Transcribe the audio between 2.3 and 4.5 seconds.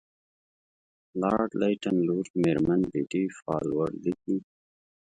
میرمن بیټي بالفور لیکي.